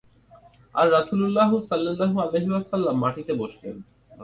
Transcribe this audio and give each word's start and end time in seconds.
আর 0.75 0.87
রাসূলুল্লাহ 0.91 1.49
সাল্লাল্লাহু 1.69 2.17
আলাইহি 2.19 2.49
ওয়াসাল্লাম 2.51 2.95
মাটিতে 3.03 3.33
বসলেন। 3.33 3.75